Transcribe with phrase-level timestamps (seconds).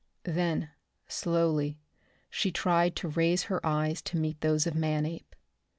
[0.23, 0.71] Then,
[1.07, 1.77] slowly,
[2.31, 5.35] she tried to raise her eyes to meet those of Manape.